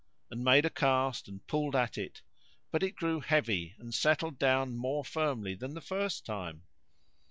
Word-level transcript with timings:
and 0.31 0.43
made 0.43 0.65
a 0.65 0.69
cast 0.71 1.27
and 1.27 1.45
pulled 1.45 1.75
at 1.75 1.95
it, 1.95 2.23
but 2.71 2.81
it 2.81 2.95
grew 2.95 3.19
heavy 3.19 3.75
and 3.77 3.93
settled 3.93 4.39
down 4.39 4.75
more 4.75 5.05
firmly 5.05 5.53
than 5.53 5.75
the 5.75 5.79
first 5.79 6.25
time. 6.25 6.63